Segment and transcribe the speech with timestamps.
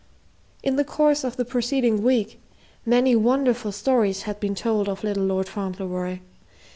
[0.63, 2.39] In the course of the preceding week,
[2.87, 6.17] many wonderful stories had been told of little Lord Fauntleroy.